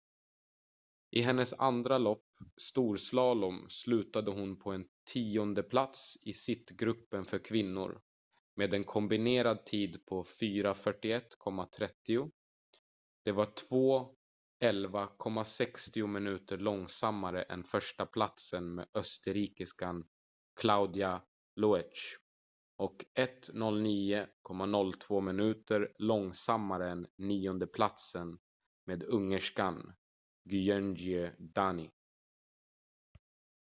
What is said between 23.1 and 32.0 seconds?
1:09.02 minuter långsammare än niondeplatsen med ungerskan gyöngyi dani